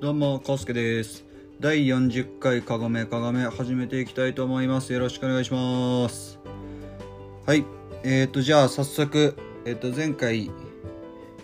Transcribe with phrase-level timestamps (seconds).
[0.00, 1.26] どうも、コウスケです。
[1.60, 4.94] 第40回かごめかごめ始めていきたいと思います。
[4.94, 6.40] よろしくお願いします。
[7.44, 7.66] はい。
[8.02, 9.36] えーと、じゃあ早速、
[9.66, 10.50] えっ、と、前回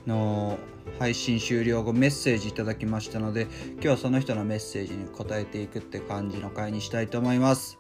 [0.07, 0.59] の
[0.99, 7.79] 配信終了後メッセージいただきましたので、今日はその人のメッセージに答えていくって感じの回にしたいと思います。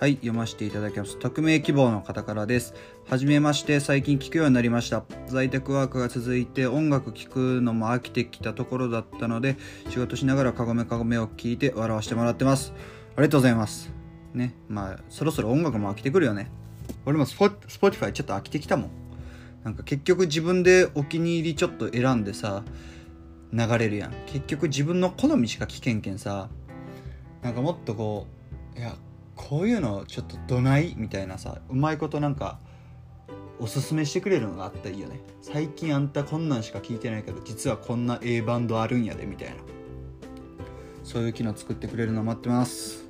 [0.00, 1.18] はい、読ませていただきます。
[1.18, 2.72] 匿名希望の方からです。
[3.06, 5.04] はじめまして、最近聞くようになりました。
[5.26, 9.58] 在宅ワークが続いて音楽聴くのも飽きてきたところだったので、
[9.90, 12.72] 仕事しながらかごめかごめを聞いて笑わせてもらってます。
[13.14, 13.92] ありがとうございます。
[14.32, 16.50] ね、まあ、そろそろ音楽も飽きてくるよね。
[17.04, 18.90] 俺もスポ Spotify ちょっと飽きてきたもん。
[19.64, 22.64] なんか結局自分でお気に入りちょっと選んでさ、
[23.52, 24.14] 流れるやん。
[24.24, 26.48] 結局自分の好みしか聞けんけんさ、
[27.42, 28.26] なんかもっとこ
[28.74, 28.96] う、いや、
[29.48, 30.94] こういうのちょっとどない？
[30.96, 32.58] みたいなさうまいことなんか
[33.58, 35.20] おすすめしてくれるのがあったらいいよね。
[35.40, 39.54] 最近あんたこんなんしか聞いてないけど実はこんな A バンドあるんやでみたいな。
[41.02, 43.08] そういう機能作ってくれるの待ってます。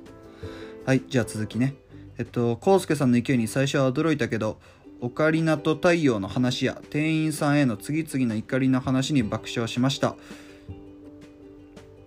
[0.85, 1.75] はいじゃあ続きね。
[2.17, 4.57] えっとコウスケさんの意見に最初は驚いたけど
[4.99, 10.15] オカリナと太陽の話や店員さんへの次々の怒りの話に爆笑しました。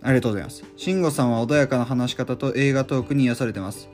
[0.01, 0.63] ありがとうございます。
[0.77, 3.89] 慎吾さんは穏やかな話し方と映画トークに癒されてます。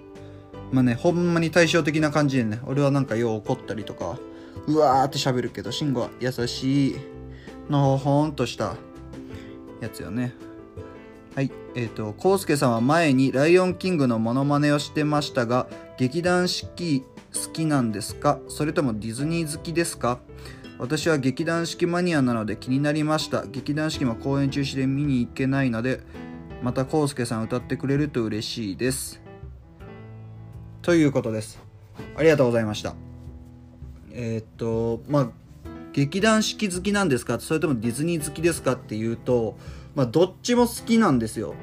[0.71, 4.17] まあね、ほんまに対照的な感じでね、俺はなんかよう怒ったりとか、
[4.67, 6.95] うわーって喋るけど、慎吾は優しい、
[7.69, 8.75] のほほんとした
[9.81, 10.33] やつよね。
[11.35, 18.39] はい、えっ、ー、と、コウスケさんは前にライオンキングのモノマネをしてましたが、劇団四季好きなんですか？
[18.49, 20.19] それともディズニー好きですか？
[20.79, 23.45] 私は劇団四季マニアなので気になりました。
[23.45, 26.01] 劇団四季も公演中止で見に行けないので、
[26.61, 29.21] またコウスケさん歌ってくれると嬉しいです。
[30.81, 31.59] ということです。
[32.17, 32.95] ありがとうございました。
[34.11, 35.29] えー、っと、まあ、
[35.93, 37.39] 劇団四季好きなんですか？
[37.39, 39.57] それともディズニー好きですかっていうと、
[39.93, 41.53] まあ、どっちも好きなんですよ。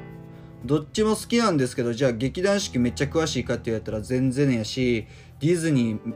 [0.63, 5.05] どっちも好きなんですけど、じゃあ劇団四季めっちゃ詳しいかって言われたら全然やし、
[5.41, 6.15] ディズニー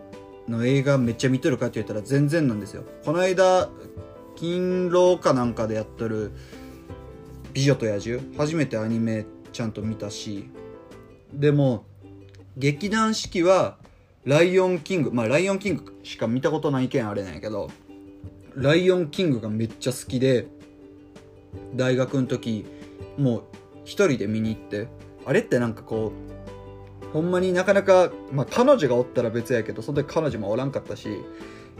[0.49, 2.83] の映画めっちゃ見とるかって言ったら全然なんですよ。
[3.03, 3.69] この間、
[4.35, 6.31] 勤労かなんかでやっとる
[7.53, 10.49] 美女と野獣、初めてアニメちゃんと見たし、
[11.33, 11.85] でも、
[12.57, 13.77] 劇団四季は
[14.25, 17.69] ライオンキングまあライオンキングしか見たことないけんあれなんやけど
[18.55, 20.47] ライオンキングがめっちゃ好きで
[21.75, 22.65] 大学の時
[23.17, 23.43] もう
[23.85, 24.87] 一人で見に行って
[25.25, 26.11] あれってなんかこ
[27.01, 31.09] うほんまになかなかまあ彼女がおったら別やけどその時彼女もおらんかったし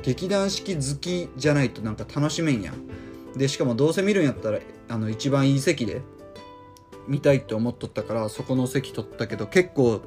[0.02, 2.76] 劇団四季好きじゃないとなんか楽しめんやん。
[3.38, 4.60] でしかもどうせ見るんやったら
[4.90, 6.02] あの一番いい席で
[7.08, 10.02] 見たいって思っとったからそこの席取ったけど結構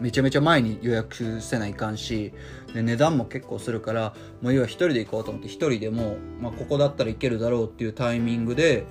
[0.00, 2.32] めちゃめちゃ前に予約せないかんし
[2.72, 8.84] で値段も結構するからもう要は一人で行こうと思って一人でも、まあ、ここだったらいけるだろうっていうタイミングで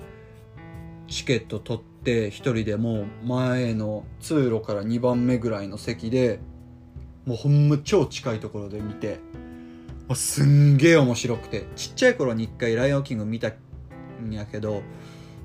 [1.06, 6.40] チケット取って一人でも前の通路から2番目ぐらいの席で
[7.24, 9.18] もうほんま超近いところで見て
[10.06, 13.52] もうすんげえ面白くてちっちゃい頃に一回「ライオンキング」見た
[14.22, 14.82] んやけど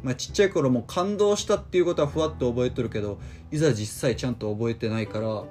[0.03, 3.19] まあ、ちっちゃい頃も感動したっていうことはふわっと覚えとるけど
[3.51, 5.43] いざ実際ちゃんと覚えてないから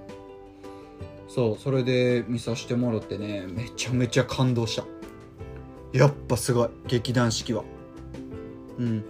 [1.27, 4.85] そうそれで見させてもらってねめちゃめちゃ感動した。
[5.93, 7.65] やっぱすごい劇団四季は。
[8.79, 9.05] うん。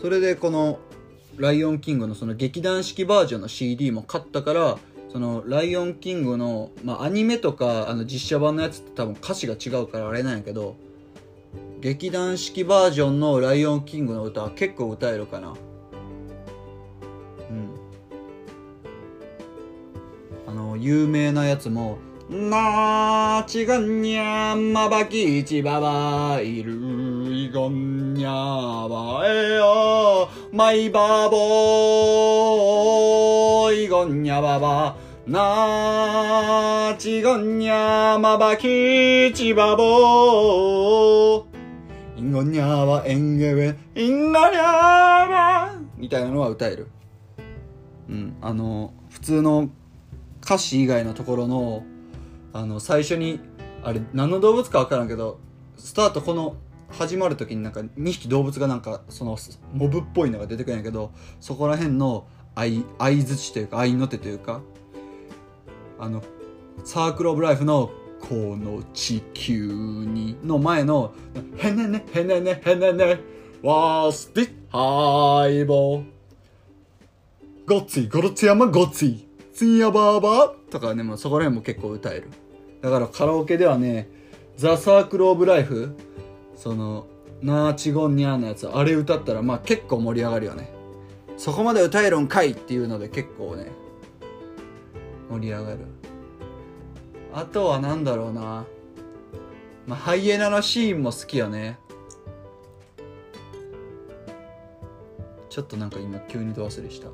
[0.00, 0.78] それでこの
[1.36, 4.78] 「ライオンキング」のその劇団四季バージョンの CD も買ったから
[5.10, 10.76] その「ライオンキングの」まあ、アニメとかあの実写版のやつって多分歌詞が違うからあれなんやけど
[11.80, 15.52] 劇団四季バージョンの「ライオンキング」の歌は結構歌えるかな。
[17.50, 17.68] うん。
[20.46, 21.98] あの有名なやつも
[22.28, 26.72] 「なーちがんにゃんまばきちばばいる
[27.32, 28.30] いがんにゃ
[28.88, 31.38] ばえよまいばぼ
[33.70, 41.45] いがんにゃばばなーちがんにゃまばきちばぼイ
[42.26, 46.88] ンゴニャーはエンゲウェインゴニャーはみたいなのは歌える。
[48.08, 49.70] うん、あの、普通の
[50.42, 51.84] 歌詞以外のところの、
[52.52, 53.40] あの、最初に、
[53.82, 55.38] あれ、何の動物かわからんけど、
[55.76, 56.56] スタートこの、
[56.88, 59.36] 始まる時になんか2匹動物がなんか、その、
[59.72, 64.60] モブっぽいのが出てくるんやけど、そこら辺の相、相づちというか、相の手というか、
[65.98, 66.22] あの、
[66.84, 67.90] サークルオブライフの
[68.28, 71.14] この地球にの前の
[71.58, 73.20] へねねへねねへねね
[73.62, 76.04] わースピッハイボー。
[77.66, 80.70] ごっついゴロツヤマごっついつんやばーばー。
[80.70, 82.28] とかねもうそこら辺も結構歌える。
[82.82, 84.08] だからカラオケではね
[84.56, 85.96] ザ・サークル・オブ・ライフ。
[86.56, 87.06] その
[87.42, 90.72] ナーチゴンニャーのやつあれ歌ったらまあ結構盛り上がるよね。
[91.36, 93.70] そこまで歌えるんかいっていうので結構ね
[95.30, 95.78] 盛り上がる。
[97.36, 98.64] あとは何だろうな。
[99.86, 101.78] まあハイエナのシーンも好きよね。
[105.50, 107.08] ちょっとなんか今急にど忘れした。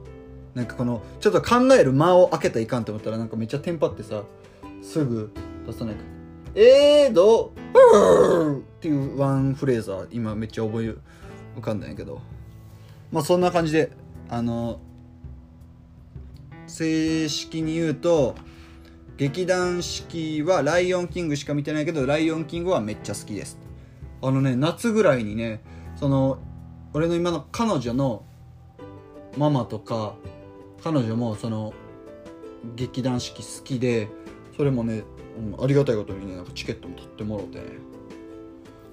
[0.54, 4.22] なんかこのちょっと考える間を開けたらいかんと思ったらなんかめっちゃテンパってさ
[4.80, 5.32] すぐ
[5.66, 6.02] 出さないか
[6.54, 7.52] えーど
[8.60, 10.94] っていうワンフレーズは今めっちゃ覚え
[11.56, 12.20] 浮かんだんやけど。
[13.10, 13.90] まあそんな感じで
[14.30, 14.78] あの
[16.68, 18.36] 正式に言うと
[19.16, 23.58] 劇団四季は「ライオンキング」しか見てないけど「ライオンキング」はめっちゃ好きです。
[24.22, 25.62] あのね夏ぐらいにね
[25.96, 26.38] その
[26.94, 28.24] 俺の今の彼女の
[29.36, 30.14] ママとか
[30.82, 31.72] 彼女もその
[32.76, 34.08] 劇団四季好きで
[34.56, 35.04] それもね、
[35.56, 37.64] うん、ありがたいことにねなんかチケットも取ってもろてね。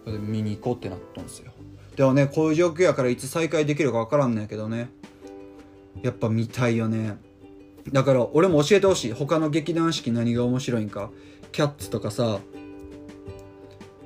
[0.06, 1.52] それで見に行こうってなったんですよ。
[1.96, 4.90] でもねこういう状況やからいつ再開できるか分からんねんけどね。
[6.02, 7.18] やっぱ見たいよね。
[7.92, 9.14] だから俺も教えてほしい。
[9.14, 11.12] 他の劇団四季何が面白いんか。
[11.52, 12.40] キャッツとかさ。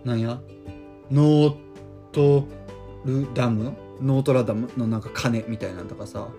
[0.05, 0.39] なんや？
[1.11, 1.55] ノー
[2.11, 2.47] ト
[3.05, 3.73] ルダム？
[4.01, 6.29] ノートラダムのなんか鐘みたいなんとかさ。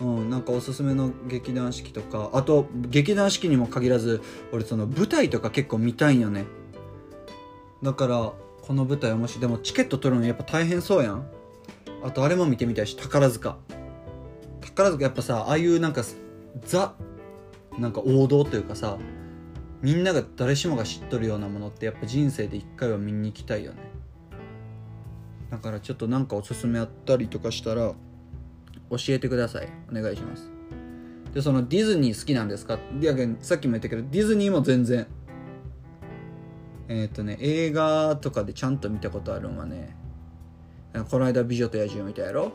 [0.00, 2.30] うん、なんかおすすめの劇団四季とか。
[2.32, 4.20] あと劇団四季にも限らず
[4.52, 6.46] 俺その舞台とか結構見たいんよね。
[7.82, 8.32] だから
[8.62, 9.40] この舞台面白い。
[9.40, 11.26] でもチケット取るのやっぱ大変そうやん。
[12.02, 13.56] あとあれも見てみたいし宝塚。
[14.60, 16.02] 宝塚やっぱさああいうなんか
[16.64, 16.94] ザ
[17.78, 18.98] なんか王道というかさ
[19.82, 23.78] みんなが誰しもが知っとるようなものってやっぱ人生で一回は見に行きたいよね。
[25.50, 27.92] だからちょっとなんかおすすめあったりとかしたら
[28.90, 29.68] 教えてください。
[29.90, 30.50] お願いします。
[31.34, 32.78] でそのディズニー好きなんですか？
[33.00, 35.06] いやさっきも言ったけどディズニーも全然。
[36.88, 39.96] えっ、ー、とね映画とかでちゃんと見たことあるんはね
[41.10, 42.52] この間「美女と野獣」見たやろ？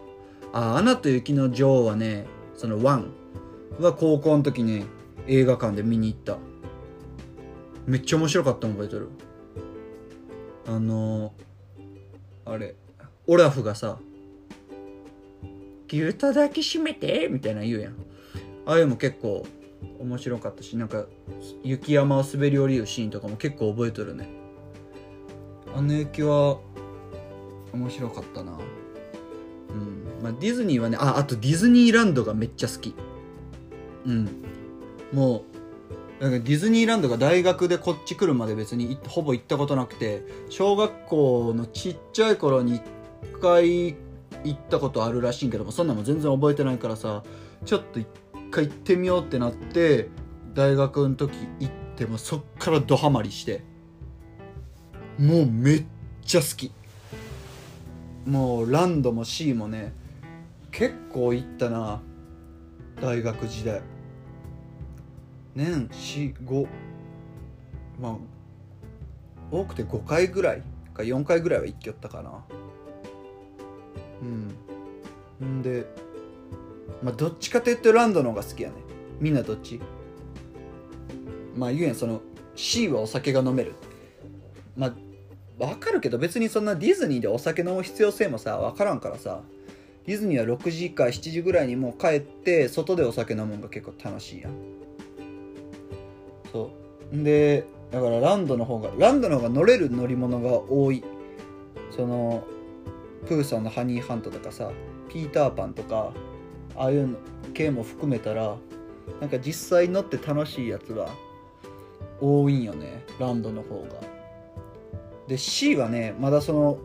[0.54, 2.26] あ「アナと雪の女王」はね
[2.56, 3.08] その1
[3.78, 4.84] は高校の時ね
[5.28, 6.38] 映画館で見に行った。
[7.86, 9.10] めっちゃ面白かったの覚えてる。
[10.68, 12.76] あのー、あれ
[13.26, 13.98] オラフがさ
[15.88, 17.28] ギュッと抱きしめて？
[17.32, 17.96] みたいな言うやん。
[18.66, 19.46] ああいうのも結構
[20.00, 21.06] 面白かったしなんか
[21.64, 24.30] 雪山を滑り降りるシーンとかも結構覚えとるね。
[25.76, 26.60] あの雪は
[27.74, 28.52] 面白かったな。
[28.52, 28.56] う
[29.74, 30.24] ん。
[30.24, 32.94] まあディズニーはねああとディズニーランドがめっちゃ好き。
[34.06, 34.30] うん。
[35.14, 35.44] も
[36.20, 42.82] うなんかディズニーランドが大学でこっち来るまで別にほぼ行ったことなくて小学校のちっちゃい頃に
[43.22, 43.96] 1回
[44.44, 47.24] 行ったことあるらしいけどもそんなも全然覚えてないからさ
[47.66, 48.08] ちょっと一
[48.52, 50.10] 回行ってみようってなって
[50.54, 53.64] 大学の時行ってもそっからドハマりして
[55.18, 55.86] もうめっ
[56.26, 56.72] ちゃ好き。
[58.26, 59.94] もうランドもシーもね
[60.72, 62.02] 結構行ったな。
[63.02, 63.82] 大学時代。
[65.56, 66.68] 年45
[68.00, 68.16] まあ
[69.52, 70.64] 多くて5回ぐらい
[70.94, 72.44] か4回ぐらいは行きよったかな。
[75.42, 75.50] うん。
[75.60, 75.86] んで
[77.02, 78.76] まあどっちかというとランドの方が好きやね。
[79.20, 79.80] みんなどっち？
[81.56, 82.22] まあ言うやんその
[82.56, 83.74] C はお酒が飲める。
[84.76, 84.94] まあ
[85.58, 89.42] 分かるけど別にそんなディズニーでお酒飲む必要性もさ分からんからさ。
[90.10, 94.54] ディズニーは6時か7時ぐらいにもう帰って外でお酒飲むのが結構楽しいやん。
[96.52, 96.72] そ
[97.14, 97.16] う。
[97.16, 101.04] んでだからランドの方がランドの方が乗れる乗り物が多い。
[101.92, 102.44] その
[103.28, 104.72] プーさんのハニーハントとかさ
[105.10, 106.12] ピーターパンとか
[106.76, 107.18] ああいうの
[107.54, 108.56] 系も含めたら
[109.22, 111.10] なんか実際乗って楽しいやつは
[112.20, 114.02] 多いんよねランドの方が。
[115.28, 116.80] で C はねまだその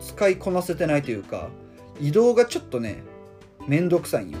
[0.00, 1.50] 使いこなせてないというか
[2.00, 3.02] 移動がちょっとね
[3.66, 4.38] めんどくさいんよ。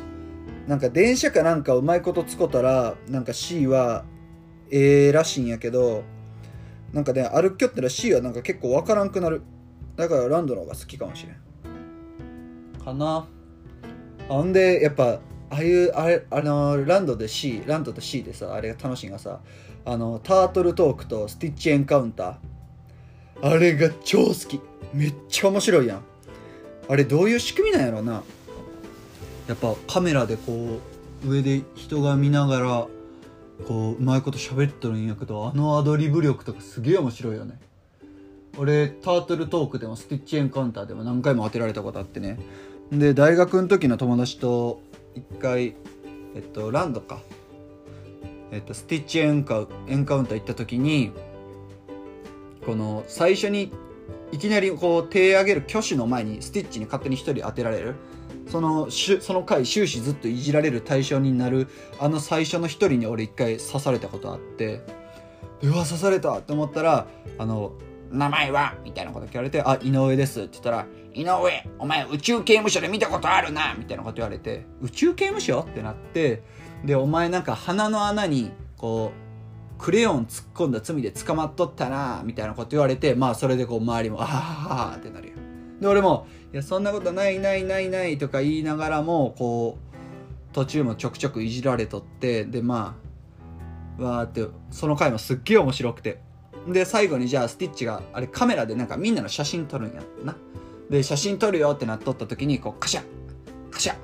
[0.66, 4.04] なんか電車かなんかうまいこと使ったらなんか C は
[4.70, 6.02] ええらしいんやけど
[6.92, 9.42] なんかね歩きよったら C はなんか結構わからんくなる。
[9.96, 11.36] だからランドの方が好きかもしれん。
[12.84, 13.26] かな。
[14.28, 19.40] ほんでやっぱああいうあれあのランドで C ランドと C でさあれが楽しいんがさ
[19.84, 23.48] あのタートルトークとスティッチエンカウンター。
[23.50, 24.60] あれが超好き。
[24.92, 26.02] めっちゃ面白いやん
[26.88, 28.22] あれどういう仕組みなんやろな。
[29.46, 30.78] やっぱカメラでこ
[31.24, 32.86] う上で人が見ながら
[33.66, 37.58] こううまいこと喋っとるんやけどあのアドリブ力とかすげえ面白いよね。
[38.58, 42.38] 俺タートルトークでもスティッチエンカウンターでも何回も当てられたことあってね。
[42.90, 44.82] で大学の時の友達と
[45.14, 45.74] 一回
[46.34, 47.20] えっとランドか。
[48.50, 51.12] えっとスティッチエンカエンカウンター行った時に
[52.64, 53.72] この最初に
[54.32, 57.94] いきなりこう手上げる挙手の前にスティッチに勝手に1人当てられる。
[58.50, 61.68] そのしその回終始ずっといじられる対象になる
[62.00, 64.82] あの最初の1人に俺1回刺されたことあって。
[65.60, 67.72] うわ刺されたって思ったらあの
[68.10, 75.60] 名前はみたいなこと聞かれて、あ、井上ですって言ったら、井上、お前宇宙刑務所で見たことあるなみたいなこと言われて、宇宙刑務所？
[75.60, 76.42] ってなって、
[76.84, 79.27] で、お前なんか鼻の穴に、こう、
[79.78, 85.34] クレヨン突っ込んだ罪で捕まっとったなみたいなこと言われて、まあそれでこう周りも、あははってなるよ。
[85.80, 92.96] で、俺も、いや、そんなことないないないないとか言いながらも、こう、途中もちょくちょくいじられとって、で、ま
[93.98, 96.20] あ、わーって、その回もすっげえ面白くて、
[96.72, 100.36] で最後にじゃあスティッチがあれカメラでなんかみんなの写真撮るんやな
[100.90, 103.02] で写真撮るよってなっとった時にこうカシャ
[103.70, 103.94] カシャ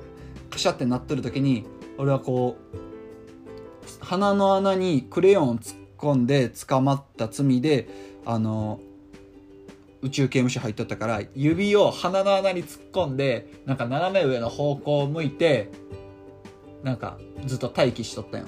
[0.49, 1.65] カシャってなっとる時に
[1.97, 2.77] 俺はこう
[3.99, 7.87] 鼻の穴にクレヨンを突っ込んで捕まった罪で
[8.25, 8.79] あの
[10.01, 15.71] 宇宙刑務所入っとったから指を鼻の穴に突っ込んでなんか斜め上の方向を向いて
[16.83, 18.45] なんかずっと待機しとったよ。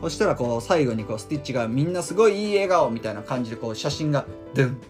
[0.00, 4.80] そしたらこう最後にこうスティッチがみんなすごいいい笑顔みたいな感じでこう写真がドゥン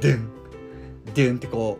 [0.00, 0.28] ドゥン
[1.06, 1.78] ドゥンってこ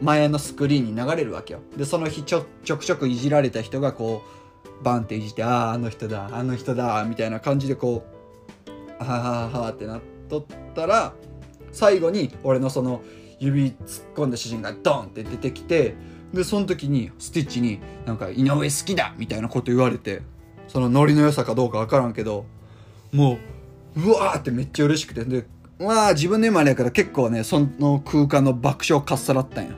[0.00, 1.60] う前のスクリーンに流れるわけよ。
[1.76, 4.45] でその日ちょちょくちょくいじられた人がこう
[4.82, 8.04] バンっていじってあああの人だあの人だみたいな感じでこ
[8.68, 11.14] うあはははってなっとったら
[11.72, 13.02] 最後に俺のその
[13.38, 13.74] 指突っ
[14.14, 15.94] 込んだ写真がドンって出てきて
[16.32, 20.22] でその時にスティッチになんか「井上好きだ!」みたいなこと言われて
[20.68, 22.46] そのノリの良さかどうか分からんけど
[23.12, 23.38] も
[23.96, 25.46] ううわーってめっちゃ嬉しくてで
[25.78, 29.70] まあ自分の今あれやから結構ねその空間の爆笑かっさらったんや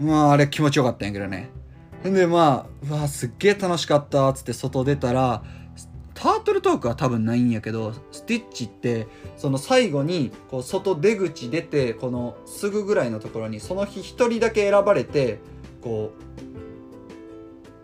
[0.00, 1.50] まああれ気持ちよかったんやけどね
[2.12, 5.42] でまあうわすっげえ楽しかったっつって外出たら
[6.14, 15.38] タートルトークは多分ないんやけどスティッチってその最後にこう外出口出てこのすぐぐらいのところにその日1人だけ選ばれて
[15.82, 16.12] こ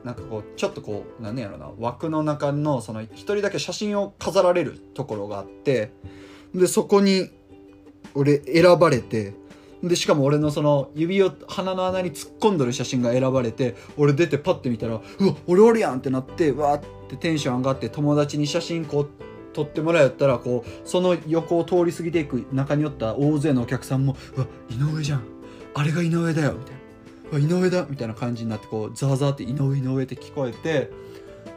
[0.02, 5.92] うなんかこうちょっとこう何やろな枠の中のその一人だけ写真を飾られるところがあって
[6.54, 7.30] でそこに
[8.14, 9.34] 俺選ばれて
[9.82, 19.10] でしかも俺のその指を鼻の穴に突っ込んどる写真が選ばれて俺出てパッて見たらうわ俺おるやんってなってわーってテンション上がって友達に写真こう
[19.52, 25.22] 撮ってもらえたらこうその横を通り過ぎていく中におった大勢のお客さんも「うわ井上じゃん。
[25.74, 27.56] あれが井上だよ」みたいな。
[27.56, 27.86] 井上だ。
[27.88, 30.90] みたいな感じになってこうザーザーって井上井上って聞こえて。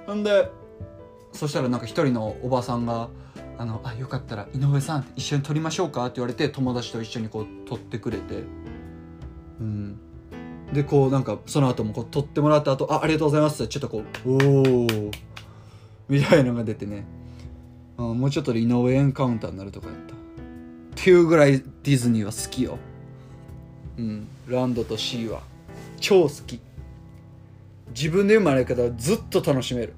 [0.08, 0.50] ほんで
[1.32, 3.10] そしたらなんか一人のおばさんが
[3.58, 8.44] 「あのあよかったら井上さん一緒に撮りましょうか?」って言われて友達と一緒にこう撮ってくれて。
[9.60, 10.00] うん。
[10.74, 14.38] でこうなんかその後もこう撮ってもらった後あありがとうございますちょっとこう「お
[14.84, 15.12] お」
[16.10, 17.06] みたいなのが出てね、
[17.98, 20.16] うん、もうちょっとで井上エンカウンターになるとかやった。
[20.16, 20.18] っ
[20.96, 22.80] ていうぐらいディズニーは好きよ。
[23.98, 24.28] うん。
[24.48, 25.44] ランドとシーは。
[26.00, 26.60] 超好き。
[27.90, 29.94] 自分で生まれ方はずっと楽しめる。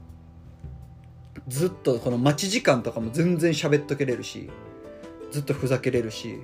[1.48, 4.50] ずっとこの待ち時間とかも全然喋っとけれるし
[5.32, 6.40] ずっとふざけれるし。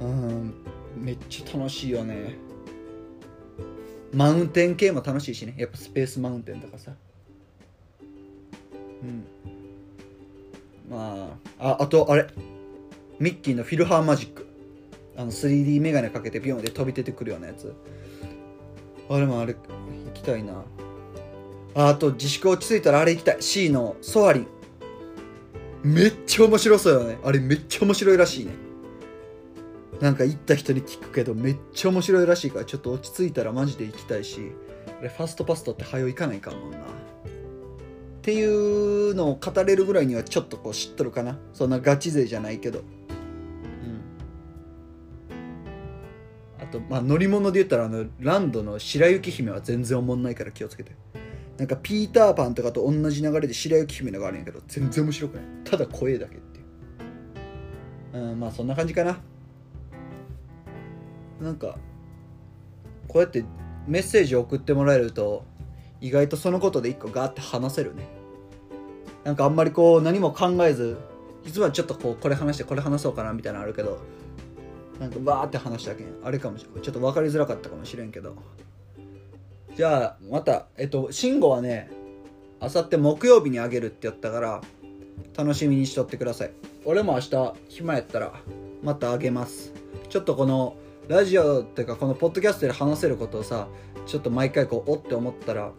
[0.00, 0.54] うん
[0.96, 2.36] めっちゃ楽しいよね。
[4.12, 5.54] マウンテン系も楽しいしね。
[5.58, 6.92] やっぱスペースマウンテンとかさ。
[9.02, 9.24] うん。
[10.90, 12.26] まあああとあれ。
[13.18, 14.46] ミッキーのフィルハーマジック。
[15.16, 17.74] あの 3D メガネかけてビヨンで飛び出てくるようなやつ。
[19.08, 19.60] あれもあれ行
[20.12, 20.64] きたいな。
[21.78, 23.36] あと自粛落ち着いたらあれ行きたい。
[23.40, 24.46] C のソアリン。
[25.82, 27.18] めっちゃ面白そうよね。
[27.22, 28.52] あれめっちゃ面白いらしいね。
[30.00, 34.52] なんか行った人に聞くけどめっちゃ面白いらしいからちょっと落ち着いたらマジで行きたいし
[34.98, 36.78] あれファストパストって早よ行かないかもんな。
[36.78, 36.80] っ
[38.22, 41.38] ていうのを語れるぐらいにはちょっとこう知っとるかな。
[41.52, 42.82] そんなガチ勢じゃないけど。
[46.58, 50.92] あと、まあ、乗り物で言ったらあのランドの白雪姫は全然おもんないから気をつけて。
[51.58, 55.44] なんかピーターパンとかと同じ流れで白雪姫のがあるんやけど全然面白くない。
[55.64, 56.62] ただ声だけってい
[58.20, 58.24] う。
[58.30, 59.18] うんまあそんな感じかな。
[61.40, 61.78] なんか
[63.08, 63.44] こうやって
[63.86, 65.44] メッセージを送ってもらえると
[66.00, 68.06] 意外とそのことで一個ガーって話せるね。
[69.24, 70.98] なんかあんまりこう何も考えず
[71.44, 73.98] 実はちょっとこうこれ話してこれ話そうかなみたいなのあるけど
[75.00, 78.36] なんかバーって話したけんあれかもしれないちょっと分かりづらかったかもしれんけど。
[79.76, 81.90] じゃあまたえっと慎吾はね
[82.60, 84.62] あさって木曜日にあげるってやったから
[85.36, 86.50] 楽しみにしとってください。
[86.86, 88.32] 俺も明日暇やったら
[88.82, 89.74] またあげます。
[90.08, 90.76] ちょっとこの
[91.08, 93.68] ラジオっていうかこのポッドキャストで話せることをさ
[94.06, 95.72] ちょっと毎回こうおって思ったら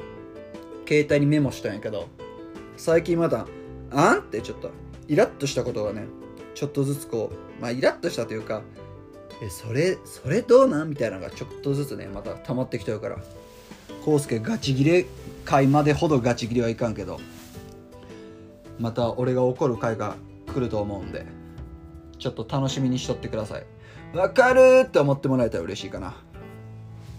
[0.88, 2.08] 携帯にメモしたんやけど
[2.78, 3.48] 最近まだ
[3.90, 4.70] あんってちょっと
[5.08, 6.06] イラッとしたことがね
[6.54, 8.62] ちょっとずつこうまあイラッとしたというか
[9.42, 10.90] えそれそれどうなん？
[10.90, 13.18] みたいなのがちょっとずつねまた溜まってきてるから。
[14.08, 15.06] 康介ガチギレ
[15.44, 17.20] 回までほどガチギレはいかんけど
[18.80, 20.16] また俺が怒る回が
[20.54, 21.26] 来ると思うんで
[22.18, 23.66] ちょっと楽しみにしとってください。
[24.16, 26.16] わかるって思ってもらえたら嬉しいかな。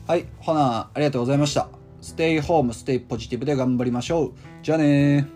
[0.07, 1.69] はいほなありがとうございました。
[2.01, 4.33] ステイホームステイポジティブで頑張りましょう。
[4.63, 5.29] じゃあね